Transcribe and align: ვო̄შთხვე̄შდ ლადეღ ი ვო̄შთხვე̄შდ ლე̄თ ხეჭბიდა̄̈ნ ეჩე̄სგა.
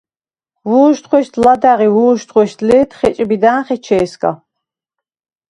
ვო̄შთხვე̄შდ 0.69 1.33
ლადეღ 1.43 1.79
ი 1.87 1.89
ვო̄შთხვე̄შდ 1.95 2.59
ლე̄თ 2.67 2.91
ხეჭბიდა̄̈ნ 2.97 3.67
ეჩე̄სგა. 3.75 4.31